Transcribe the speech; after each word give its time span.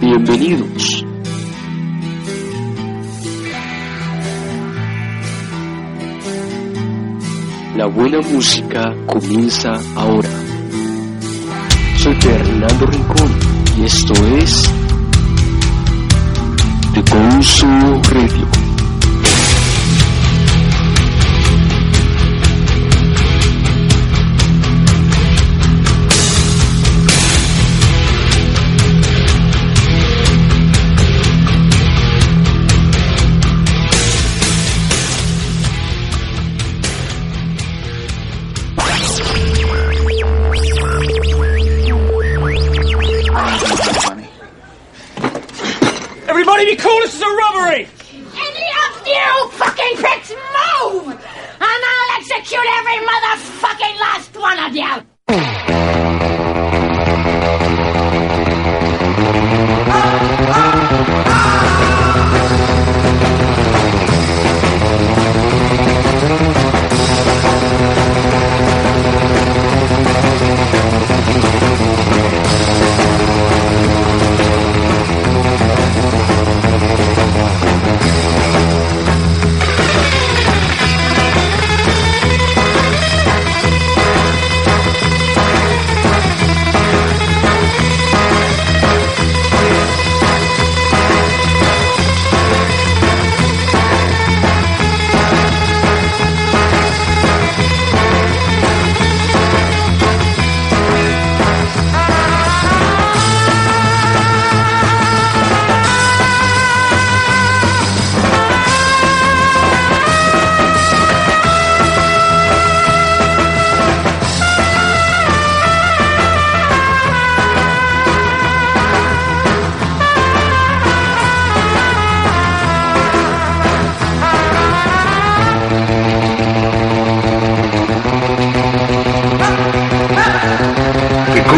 Bienvenidos. 0.00 1.06
La 7.76 7.86
buena 7.86 8.20
música 8.20 8.94
comienza 9.06 9.74
ahora. 9.96 10.28
Soy 11.96 12.14
Fernando 12.20 12.86
Rincón 12.86 13.38
y 13.78 13.84
esto 13.84 14.12
es 14.38 14.70
The 16.94 17.02
Gonzo 17.02 17.66
Radio. 18.12 18.63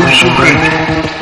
The 0.06 0.12
Gonzo 0.12 0.38
Radio. 0.38 1.15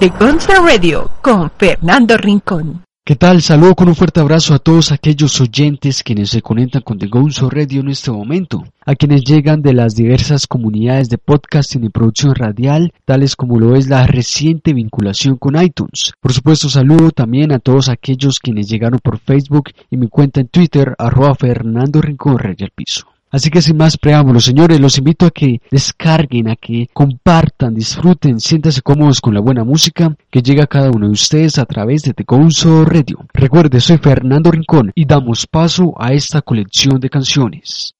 De 0.00 0.08
Gonza 0.08 0.54
Radio 0.64 1.10
con 1.20 1.50
Fernando 1.58 2.16
Rincón. 2.16 2.82
¿Qué 3.04 3.16
tal? 3.16 3.42
Saludo 3.42 3.74
con 3.74 3.88
un 3.88 3.94
fuerte 3.94 4.20
abrazo 4.20 4.54
a 4.54 4.58
todos 4.58 4.92
aquellos 4.92 5.38
oyentes 5.42 6.02
quienes 6.02 6.30
se 6.30 6.40
conectan 6.40 6.80
con 6.80 6.98
The 6.98 7.08
Gonzo 7.08 7.50
Radio 7.50 7.82
en 7.82 7.90
este 7.90 8.10
momento, 8.10 8.64
a 8.86 8.94
quienes 8.94 9.24
llegan 9.24 9.60
de 9.60 9.74
las 9.74 9.94
diversas 9.94 10.46
comunidades 10.46 11.10
de 11.10 11.18
podcasting 11.18 11.84
y 11.84 11.90
producción 11.90 12.34
radial, 12.34 12.94
tales 13.04 13.36
como 13.36 13.58
lo 13.58 13.76
es 13.76 13.88
la 13.88 14.06
reciente 14.06 14.72
vinculación 14.72 15.36
con 15.36 15.62
iTunes. 15.62 16.14
Por 16.18 16.32
supuesto, 16.32 16.70
saludo 16.70 17.10
también 17.10 17.52
a 17.52 17.58
todos 17.58 17.90
aquellos 17.90 18.38
quienes 18.38 18.70
llegaron 18.70 19.00
por 19.02 19.18
Facebook 19.18 19.70
y 19.90 19.98
mi 19.98 20.08
cuenta 20.08 20.40
en 20.40 20.48
Twitter, 20.48 20.94
arroba 20.98 21.34
Fernando 21.34 22.00
Rincón 22.00 22.38
Rey 22.38 22.56
al 22.60 22.70
Piso. 22.74 23.09
Así 23.30 23.48
que 23.48 23.62
sin 23.62 23.76
más 23.76 23.96
preámbulos, 23.96 24.44
señores, 24.44 24.80
los 24.80 24.98
invito 24.98 25.26
a 25.26 25.30
que 25.30 25.60
descarguen, 25.70 26.48
a 26.48 26.56
que 26.56 26.88
compartan, 26.92 27.74
disfruten, 27.74 28.40
siéntanse 28.40 28.82
cómodos 28.82 29.20
con 29.20 29.34
la 29.34 29.40
buena 29.40 29.62
música 29.62 30.16
que 30.30 30.42
llega 30.42 30.64
a 30.64 30.66
cada 30.66 30.90
uno 30.90 31.06
de 31.06 31.12
ustedes 31.12 31.58
a 31.58 31.64
través 31.64 32.02
de 32.02 32.12
The 32.12 32.24
Gonzo 32.26 32.84
Radio. 32.84 33.18
Recuerde, 33.32 33.80
soy 33.80 33.98
Fernando 33.98 34.50
Rincón 34.50 34.90
y 34.94 35.04
damos 35.04 35.46
paso 35.46 35.94
a 35.96 36.12
esta 36.12 36.42
colección 36.42 36.98
de 36.98 37.08
canciones. 37.08 37.94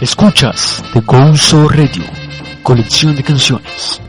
Escuchas 0.00 0.82
The 0.92 1.00
Gonzo 1.00 1.68
Radio, 1.68 2.02
colección 2.64 3.14
de 3.14 3.22
canciones. 3.22 4.01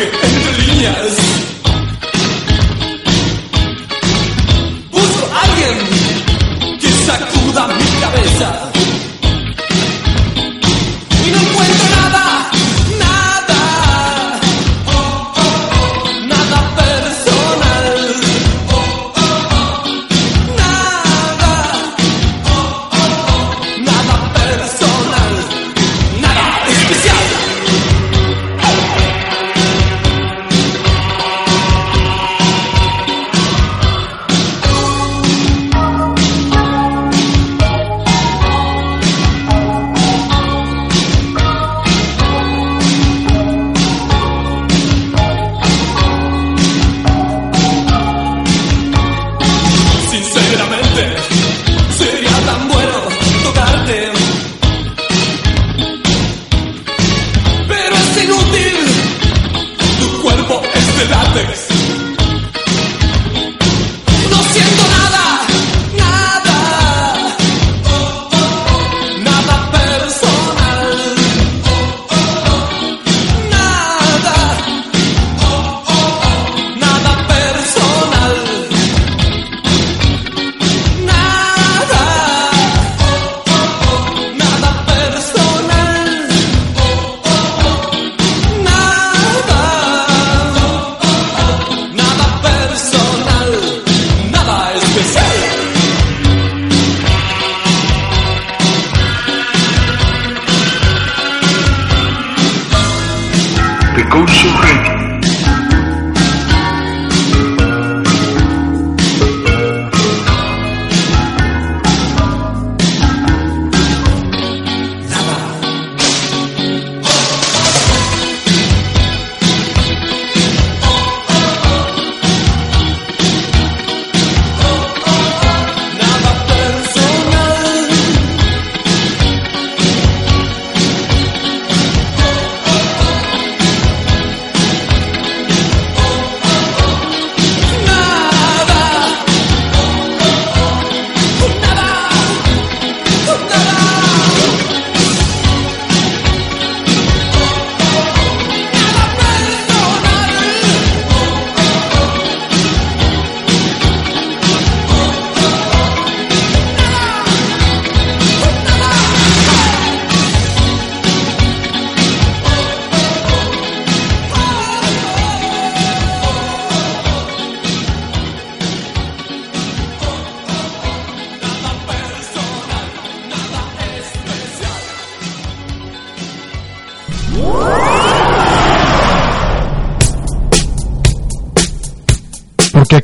Okay. 0.00 0.27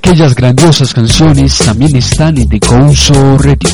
Aquellas 0.04 0.34
grandiosas 0.34 0.92
canciones 0.92 1.56
también 1.56 1.96
están 1.96 2.36
en 2.36 2.46
The 2.46 2.58
Gonzo 2.58 3.38
Radio. 3.38 3.70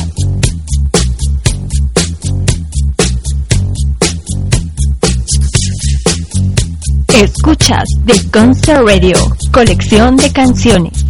Escuchas 7.13 7.83
The 8.05 8.13
Gonzo 8.31 8.81
Radio, 8.85 9.17
colección 9.51 10.15
de 10.15 10.31
canciones. 10.31 11.00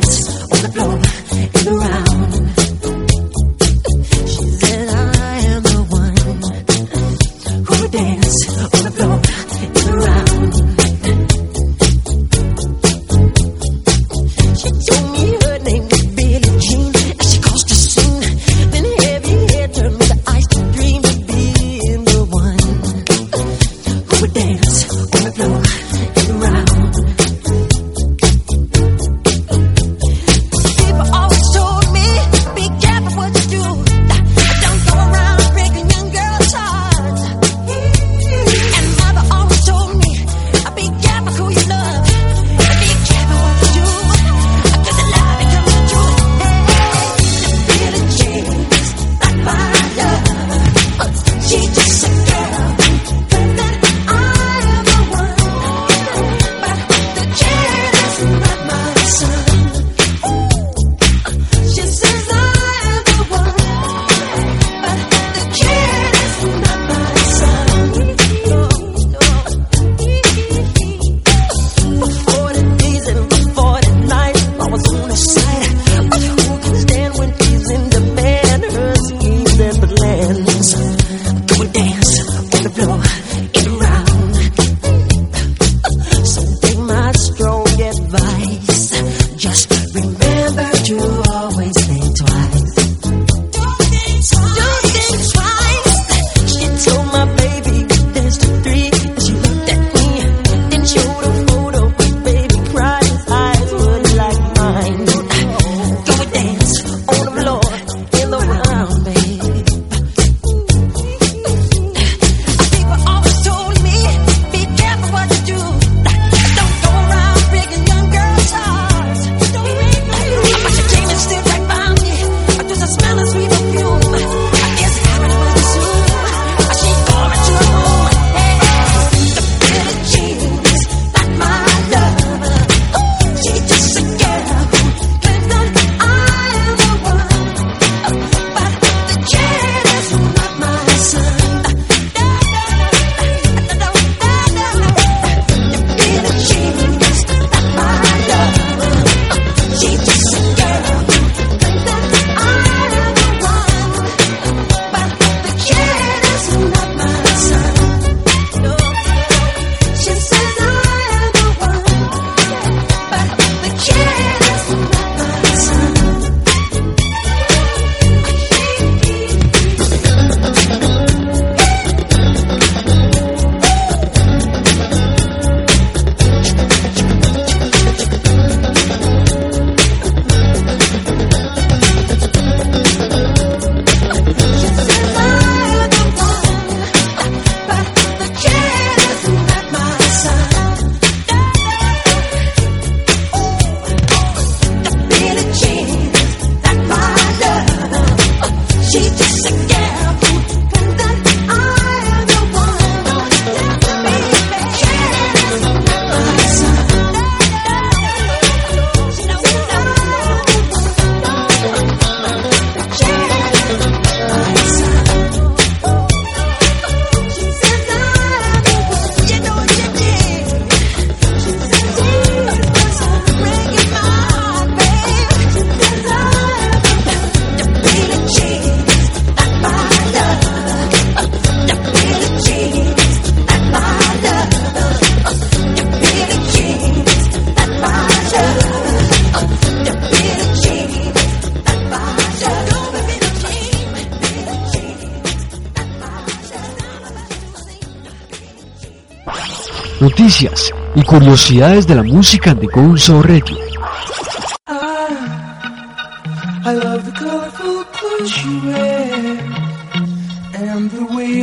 dance 0.00 0.42
on 0.42 0.62
the 0.62 0.70
floor 0.72 0.94
in 0.94 1.64
the 1.64 1.72
round. 1.72 2.39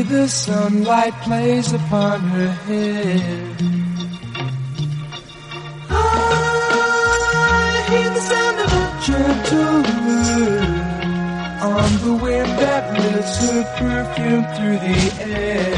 The 0.07 0.27
sunlight 0.27 1.13
plays 1.21 1.73
upon 1.73 2.19
her 2.19 2.49
hair. 2.67 3.55
I 5.89 5.93
hear 7.89 8.09
the 8.09 8.23
sound 8.31 8.57
of 8.65 8.71
a 8.73 8.85
gentle 9.07 9.81
wind 10.05 10.77
on 11.73 11.89
the 12.05 12.13
wind 12.23 12.51
that 12.61 12.83
lifts 12.99 13.37
her 13.43 13.63
perfume 13.77 14.45
through 14.55 14.79
the 14.87 14.97
air. 15.23 15.76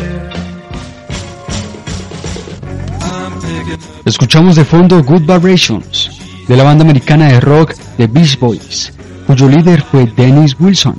Escuchamos 4.06 4.56
de 4.56 4.66
fondo 4.66 5.04
Good 5.04 5.22
Vibrations, 5.22 6.10
de 6.48 6.56
la 6.56 6.64
banda 6.64 6.84
americana 6.84 7.28
de 7.28 7.40
rock 7.40 7.74
The 7.98 8.08
Beach 8.08 8.40
Boys, 8.40 8.92
cuyo 9.28 9.48
líder 9.48 9.82
fue 9.82 10.06
Dennis 10.06 10.56
Wilson. 10.60 10.96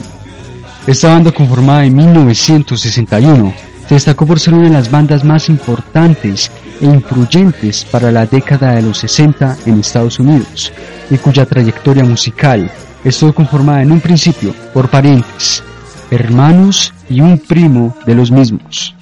Esta 0.87 1.09
banda 1.09 1.33
conformada 1.33 1.85
en 1.85 1.97
1961 1.97 3.53
se 3.89 3.95
destacó 3.95 4.27
por 4.27 4.39
ser 4.39 4.55
una 4.55 4.69
de 4.69 4.75
las 4.75 4.91
bandas 4.91 5.25
más 5.25 5.49
importantes 5.49 6.51
e 6.81 6.87
influyentes 6.87 7.85
para 7.85 8.13
la 8.13 8.27
década 8.27 8.75
de 8.75 8.83
los 8.83 8.99
60 8.99 9.57
en 9.67 9.81
Estados 9.81 10.21
Unidos, 10.21 10.73
y 11.11 11.19
cuya 11.19 11.47
trayectoria 11.47 12.05
musical 12.05 12.71
estuvo 13.05 13.33
conformada 13.33 13.83
en 13.83 13.93
un 13.93 14.01
principio 14.01 14.55
por 14.73 14.89
parientes, 14.89 15.63
hermanos 16.11 16.93
y 17.09 17.21
un 17.21 17.39
primo 17.39 17.97
de 18.07 18.15
los 18.15 18.31
mismos. 18.31 18.95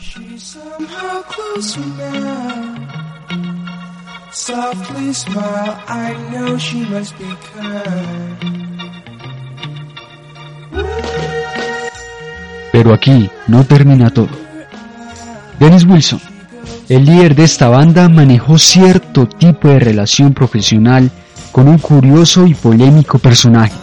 Softly 4.39 5.13
smile, 5.13 5.77
I 5.89 6.15
know 6.31 6.57
she 6.59 6.87
must 6.87 7.19
be. 7.19 7.27
Pero 12.71 12.95
aquí 12.95 13.29
no 13.49 13.65
termina 13.65 14.11
todo. 14.11 14.29
Dennis 15.59 15.85
Wilson, 15.85 16.21
el 16.89 17.05
líder 17.05 17.35
de 17.35 17.43
esta 17.43 17.69
banda, 17.69 18.09
manejó 18.09 18.59
cierto 18.59 19.27
tipo 19.27 19.67
de 19.67 19.81
relación 19.81 20.33
profesional 20.33 21.11
con 21.51 21.67
un 21.67 21.79
curioso 21.79 22.47
y 22.47 22.55
polémico 22.55 23.19
personaje. 23.19 23.75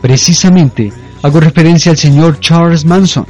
Precisamente 0.00 0.90
hago 1.22 1.38
referencia 1.38 1.92
al 1.92 1.98
señor 1.98 2.40
Charles 2.40 2.86
Manson, 2.86 3.26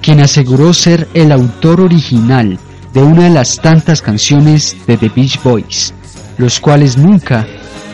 quien 0.00 0.20
aseguró 0.20 0.72
ser 0.72 1.08
el 1.12 1.30
autor 1.30 1.82
original 1.82 2.58
de 2.98 3.04
una 3.04 3.24
de 3.24 3.30
las 3.30 3.60
tantas 3.60 4.02
canciones 4.02 4.76
de 4.88 4.96
The 4.96 5.08
Beach 5.08 5.40
Boys, 5.44 5.94
los 6.36 6.58
cuales 6.58 6.96
nunca 6.96 7.46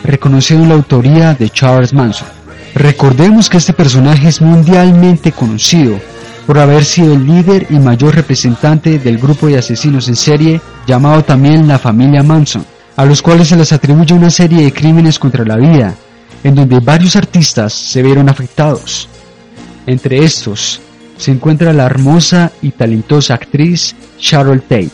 reconocieron 0.03 0.67
la 0.67 0.73
autoría 0.73 1.35
de 1.35 1.47
Charles 1.51 1.93
Manson. 1.93 2.27
Recordemos 2.73 3.47
que 3.47 3.57
este 3.57 3.73
personaje 3.73 4.29
es 4.29 4.41
mundialmente 4.41 5.31
conocido 5.31 5.99
por 6.47 6.57
haber 6.57 6.83
sido 6.83 7.13
el 7.13 7.23
líder 7.23 7.67
y 7.69 7.77
mayor 7.77 8.15
representante 8.15 8.97
del 8.97 9.19
grupo 9.19 9.45
de 9.45 9.59
asesinos 9.59 10.07
en 10.07 10.15
serie 10.15 10.59
llamado 10.87 11.23
también 11.23 11.67
la 11.67 11.77
familia 11.77 12.23
Manson, 12.23 12.65
a 12.95 13.05
los 13.05 13.21
cuales 13.21 13.49
se 13.49 13.57
les 13.57 13.73
atribuye 13.73 14.15
una 14.15 14.31
serie 14.31 14.63
de 14.63 14.73
crímenes 14.73 15.19
contra 15.19 15.45
la 15.45 15.57
vida, 15.57 15.93
en 16.43 16.55
donde 16.55 16.79
varios 16.79 17.15
artistas 17.15 17.73
se 17.73 18.01
vieron 18.01 18.27
afectados. 18.27 19.07
Entre 19.85 20.25
estos 20.25 20.81
se 21.17 21.31
encuentra 21.31 21.73
la 21.73 21.85
hermosa 21.85 22.51
y 22.61 22.71
talentosa 22.71 23.35
actriz 23.35 23.95
Sharon 24.19 24.61
Tate, 24.61 24.91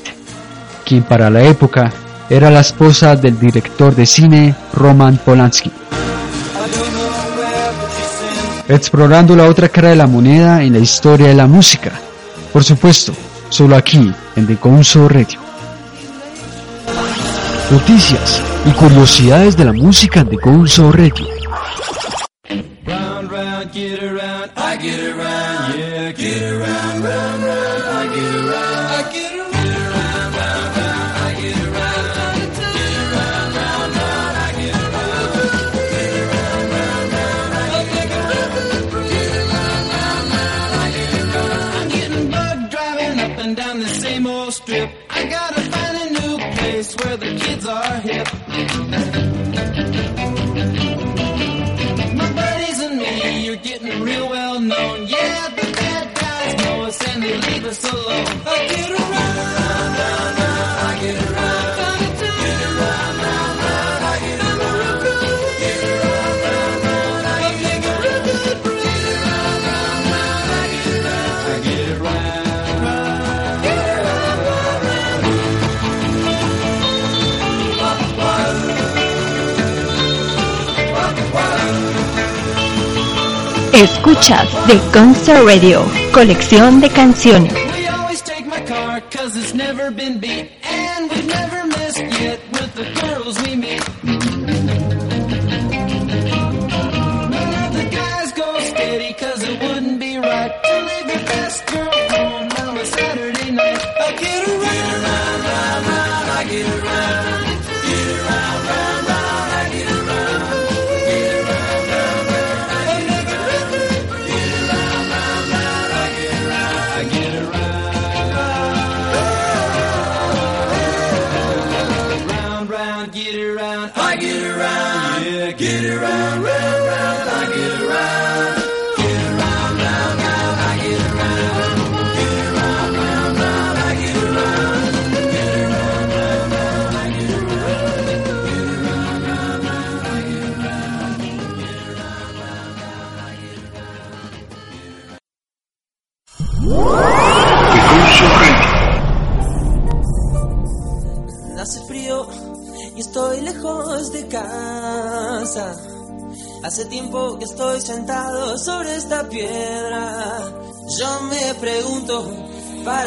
quien 0.85 1.03
para 1.03 1.29
la 1.29 1.43
época 1.43 1.91
era 2.29 2.49
la 2.49 2.61
esposa 2.61 3.15
del 3.15 3.39
director 3.39 3.95
de 3.95 4.05
cine 4.05 4.55
Roman 4.73 5.17
Polanski. 5.17 5.71
Explorando 8.69 9.35
la 9.35 9.49
otra 9.49 9.67
cara 9.67 9.89
de 9.89 9.97
la 9.97 10.07
moneda 10.07 10.63
en 10.63 10.73
la 10.73 10.79
historia 10.79 11.27
de 11.27 11.35
la 11.35 11.47
música. 11.47 11.91
Por 12.53 12.63
supuesto, 12.63 13.13
solo 13.49 13.75
aquí 13.75 14.13
en 14.35 14.47
The 14.47 14.55
Gonzo 14.55 15.09
Radio. 15.09 15.39
Noticias 17.69 18.41
y 18.65 18.71
curiosidades 18.71 19.57
de 19.57 19.65
la 19.65 19.73
música 19.73 20.21
en 20.21 20.29
The 20.29 20.37
Gonzo 20.37 20.91
Radio. 20.91 21.40
Round, 23.21 23.31
round, 23.31 23.71
get 23.71 24.01
around, 24.01 24.51
I 24.57 24.77
get 24.77 24.99
around, 24.99 25.77
yeah, 25.77 26.11
get 26.11 26.41
around, 26.41 27.03
round, 27.03 27.43
round, 27.43 27.83
I 27.83 28.15
get 28.15 28.35
around, 28.35 28.49
I 28.49 29.11
get 29.13 29.31
around. 29.33 29.40
Escuchas 83.73 84.47
The 84.67 84.77
Concert 84.91 85.45
Radio, 85.45 85.83
colección 86.13 86.81
de 86.81 86.89
canciones. 86.89 87.53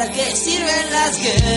¿Para 0.05 0.11
qué 0.11 0.35
sirven 0.35 0.91
las 0.91 1.19
guerras? 1.19 1.54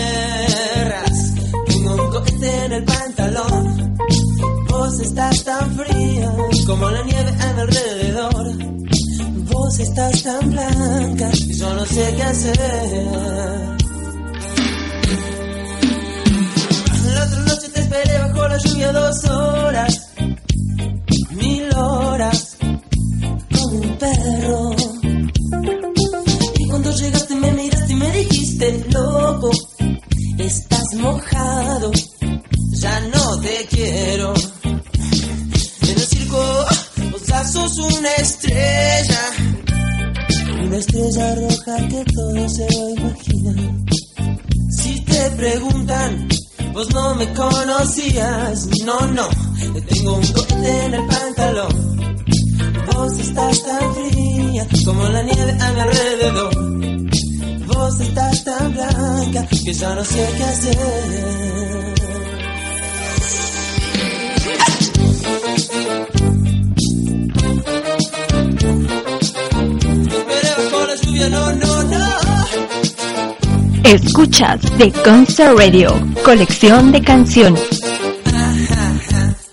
Escuchas 74.19 74.59
The 74.77 74.91
Concert 74.91 75.57
Radio, 75.57 75.97
colección 76.25 76.91
de 76.91 77.01
canciones. 77.01 77.79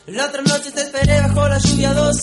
La 0.08 0.26
otra 0.26 0.42
noche 0.42 0.72
te 0.72 0.80
esperé 0.80 1.20
bajo 1.20 1.48
la 1.48 1.58
lluvia 1.58 1.94
dos 1.94 2.20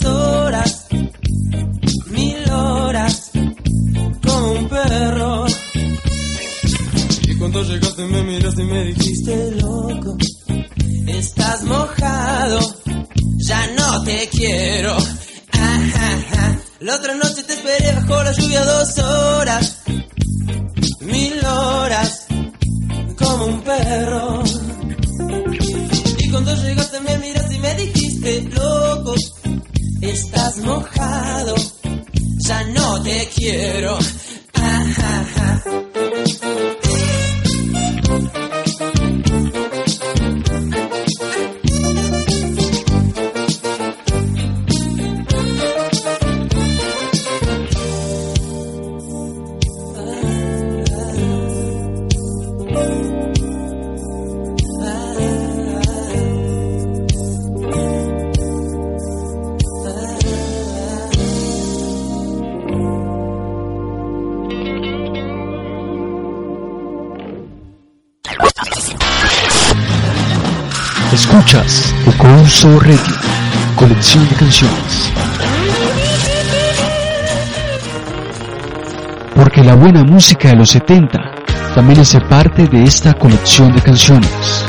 Escuchas 71.54 71.94
Reggae, 72.82 72.98
colección 73.76 74.28
de 74.28 74.36
canciones. 74.36 75.14
Porque 79.36 79.64
la 79.64 79.76
buena 79.76 80.04
música 80.04 80.50
de 80.50 80.56
los 80.56 80.72
70 80.72 81.20
también 81.76 82.00
hace 82.00 82.20
parte 82.22 82.66
de 82.66 82.84
esta 82.84 83.14
colección 83.14 83.72
de 83.72 83.82
canciones. 83.84 84.63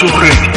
The 0.00 0.49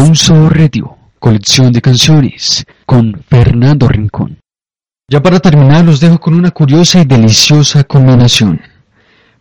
Gonzo 0.00 0.48
Radio, 0.48 0.96
colección 1.18 1.72
de 1.72 1.80
canciones, 1.80 2.64
con 2.86 3.20
Fernando 3.28 3.88
Rincón. 3.88 4.38
Ya 5.10 5.20
para 5.20 5.40
terminar 5.40 5.84
los 5.84 5.98
dejo 5.98 6.20
con 6.20 6.34
una 6.34 6.52
curiosa 6.52 7.00
y 7.00 7.04
deliciosa 7.04 7.82
combinación. 7.82 8.60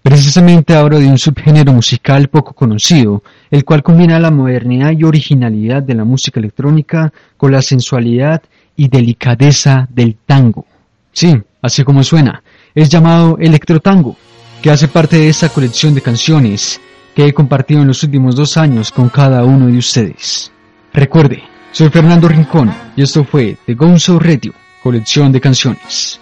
Precisamente 0.02 0.74
ahora 0.74 0.98
de 0.98 1.06
un 1.06 1.20
subgénero 1.20 1.74
musical 1.74 2.30
poco 2.30 2.54
conocido, 2.54 3.22
el 3.52 3.66
cual 3.66 3.84
combina 3.84 4.20
la 4.20 4.32
modernidad 4.32 4.94
y 4.98 5.04
originalidad 5.04 5.84
de 5.84 5.94
la 5.94 6.06
música 6.06 6.40
electrónica 6.40 7.14
con 7.38 7.52
la 7.52 7.62
sensualidad 7.62 8.42
y 8.76 8.88
delicadeza 8.88 9.88
del 9.92 10.18
tango. 10.26 10.66
Sí, 11.12 11.40
así 11.62 11.84
como 11.84 12.04
suena, 12.04 12.42
es 12.74 12.90
llamado 12.90 13.38
electrotango, 13.40 14.16
que 14.64 14.72
hace 14.72 14.88
parte 14.88 15.18
de 15.18 15.30
esta 15.30 15.50
colección 15.50 15.94
de 15.94 16.02
canciones 16.02 16.82
que 17.18 17.26
he 17.26 17.34
compartido 17.34 17.82
en 17.82 17.88
los 17.88 18.04
últimos 18.04 18.36
dos 18.36 18.58
años 18.58 18.92
con 18.92 19.10
cada 19.10 19.44
uno 19.44 19.66
de 19.66 19.80
ustedes. 19.80 20.52
Recuerde, 20.94 21.42
soy 21.72 21.90
Fernando 21.90 22.28
Rincón 22.28 22.72
y 22.96 23.02
esto 23.02 23.24
fue 23.24 23.58
The 23.66 23.74
Gonzo 23.74 24.20
Radio, 24.20 24.54
colección 24.84 25.32
de 25.32 25.42
canciones. 25.42 26.22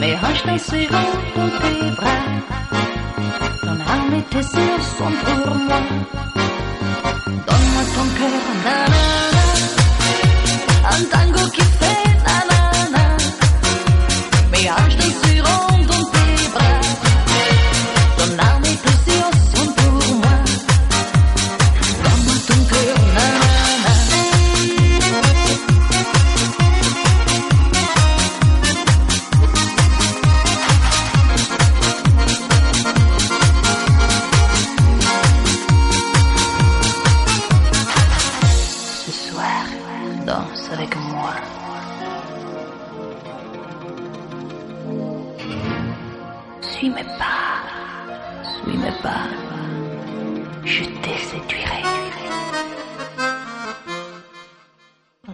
Mes 0.00 0.14
hanches 0.14 0.44
danseront 0.46 0.86
dans 1.36 1.50
tes 1.60 1.90
bras. 1.96 2.22
Ton 3.62 3.76
âme 3.94 4.14
et 4.18 4.22
tes 4.32 4.44
yeux 4.58 4.80
sont 4.98 5.14
pour 5.24 5.54
moi. 5.56 5.80
Donne-moi 7.46 7.84
ton 7.94 8.06
cœur, 8.18 8.34
nanana. 8.64 9.02
Un 10.90 11.02
tango 11.12 11.44
qui 11.54 11.62
fait 11.78 12.08
nanana. 12.24 12.55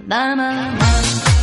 Nanana. 0.07 0.73
The 0.79 1.42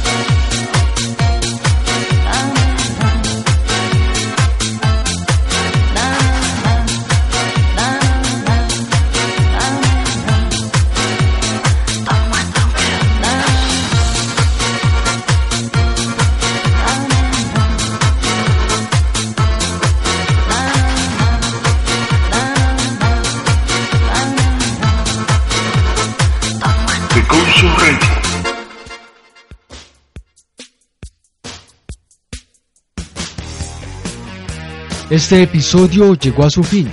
Este 35.29 35.43
episodio 35.43 36.15
llegó 36.15 36.43
a 36.43 36.49
su 36.49 36.63
fin, 36.63 36.89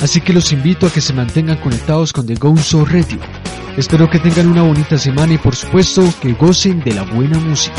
así 0.00 0.22
que 0.22 0.32
los 0.32 0.50
invito 0.50 0.86
a 0.86 0.90
que 0.90 1.02
se 1.02 1.12
mantengan 1.12 1.58
conectados 1.58 2.10
con 2.10 2.26
The 2.26 2.36
Gonzo 2.36 2.86
Radio. 2.86 3.18
Espero 3.76 4.08
que 4.08 4.18
tengan 4.18 4.46
una 4.46 4.62
bonita 4.62 4.96
semana 4.96 5.34
y 5.34 5.36
por 5.36 5.54
supuesto 5.54 6.02
que 6.22 6.32
gocen 6.32 6.80
de 6.80 6.94
la 6.94 7.02
buena 7.02 7.38
música. 7.38 7.76